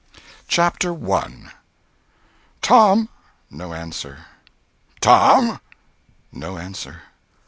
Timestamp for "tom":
2.63-3.09, 4.99-5.61